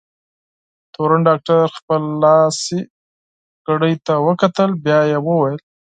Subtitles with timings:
[0.93, 2.79] تورن ډاکټر خپل لاسي
[3.65, 5.57] ساعت ته وکتل، بیا یې وویل: